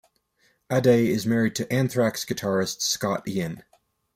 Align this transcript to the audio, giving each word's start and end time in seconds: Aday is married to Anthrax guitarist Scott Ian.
Aday 0.67 1.09
is 1.09 1.27
married 1.27 1.53
to 1.53 1.71
Anthrax 1.71 2.25
guitarist 2.25 2.81
Scott 2.81 3.27
Ian. 3.27 3.61